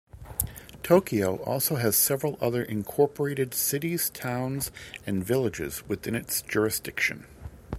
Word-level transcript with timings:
Tokyo 0.81 1.35
also 1.43 1.75
has 1.75 1.95
several 1.95 2.35
other 2.41 2.63
incorporated 2.63 3.53
cities, 3.53 4.09
towns 4.09 4.71
and 5.05 5.23
villages 5.23 5.87
within 5.87 6.15
its 6.15 6.41
jurisdiction. 6.41 7.27